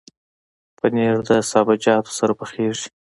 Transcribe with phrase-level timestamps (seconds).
[0.77, 2.87] پنېر د سابهجاتو سره پخېږي.